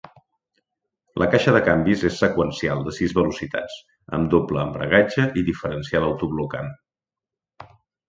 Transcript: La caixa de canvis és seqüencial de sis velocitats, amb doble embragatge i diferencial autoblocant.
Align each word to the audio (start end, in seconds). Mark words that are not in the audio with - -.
La 1.23 1.27
caixa 1.35 1.53
de 1.55 1.61
canvis 1.67 2.05
és 2.09 2.17
seqüencial 2.23 2.81
de 2.89 2.95
sis 3.01 3.15
velocitats, 3.19 3.77
amb 4.19 4.35
doble 4.35 4.65
embragatge 4.67 5.31
i 5.43 5.47
diferencial 5.55 6.13
autoblocant. 6.13 6.77